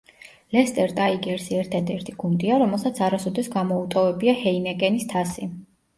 [0.55, 5.51] ლესტერ ტაიგერსი ერთადერთი გუნდია, რომელსაც არასოდეს გამოუტოვებია ჰეინიკენის თასი.